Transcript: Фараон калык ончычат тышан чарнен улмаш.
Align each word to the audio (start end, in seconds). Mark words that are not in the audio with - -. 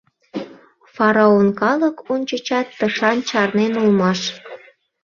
Фараон 0.95 1.47
калык 1.61 1.97
ончычат 2.13 2.67
тышан 2.79 3.17
чарнен 3.27 3.73
улмаш. 3.81 4.19